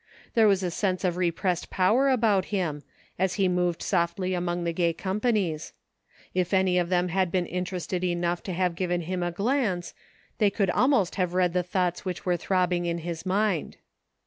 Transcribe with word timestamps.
There 0.33 0.47
was 0.47 0.63
a 0.63 0.71
sense 0.71 1.03
of 1.03 1.15
repressed 1.15 1.69
power 1.69 2.09
about 2.09 2.45
him, 2.45 2.81
as 3.19 3.35
he 3.35 3.47
moved 3.47 3.83
softly 3.83 4.33
among 4.33 4.63
the 4.63 4.73
gay 4.73 4.93
companies. 4.93 5.73
If 6.33 6.55
any 6.55 6.79
of 6.79 6.89
them 6.89 7.09
had 7.09 7.31
been 7.31 7.45
interested 7.45 8.03
enough 8.03 8.41
to 8.45 8.53
have 8.53 8.73
given 8.73 9.01
him 9.01 9.21
a 9.21 9.29
glance, 9.31 9.93
they 10.39 10.49
could 10.49 10.71
almost 10.71 11.17
have 11.17 11.35
read 11.35 11.53
the 11.53 11.61
thoughts 11.61 12.03
which 12.03 12.25
were 12.25 12.35
throbbing 12.35 12.87
in 12.87 12.97
his 12.97 13.27
mind. 13.27 13.77